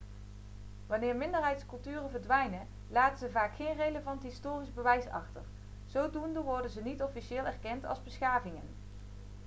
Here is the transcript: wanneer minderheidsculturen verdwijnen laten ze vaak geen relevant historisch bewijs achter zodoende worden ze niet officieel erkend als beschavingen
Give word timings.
wanneer 0.87 1.15
minderheidsculturen 1.15 2.09
verdwijnen 2.09 2.67
laten 2.87 3.17
ze 3.17 3.29
vaak 3.29 3.55
geen 3.55 3.75
relevant 3.75 4.23
historisch 4.23 4.73
bewijs 4.73 5.07
achter 5.07 5.41
zodoende 5.87 6.41
worden 6.41 6.71
ze 6.71 6.81
niet 6.81 7.01
officieel 7.01 7.45
erkend 7.45 7.85
als 7.85 8.03
beschavingen 8.03 8.69